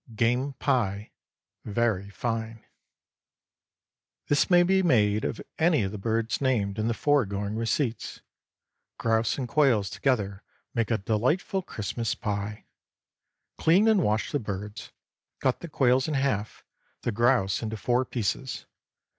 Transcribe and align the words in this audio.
GAME 0.15 0.53
PIE—(Very 0.53 2.09
fine). 2.09 2.65
This 4.29 4.49
may 4.49 4.63
be 4.63 4.81
made 4.81 5.23
of 5.23 5.39
any 5.59 5.83
of 5.83 5.91
the 5.91 5.99
birds 5.99 6.41
named 6.41 6.79
in 6.79 6.87
the 6.87 6.95
foregoing 6.95 7.55
receipts. 7.55 8.19
Grouse 8.97 9.37
and 9.37 9.47
quails 9.47 9.91
together 9.91 10.41
make 10.73 10.89
a 10.89 10.97
delightful 10.97 11.61
Christmas 11.61 12.15
pie. 12.15 12.65
Clean 13.59 13.87
and 13.87 14.01
wash 14.01 14.31
the 14.31 14.39
birds; 14.39 14.91
cut 15.39 15.59
the 15.59 15.69
quails 15.69 16.07
in 16.07 16.15
half, 16.15 16.63
the 17.03 17.11
grouse 17.11 17.61
into 17.61 17.77
four 17.77 18.03
pieces. 18.03 18.65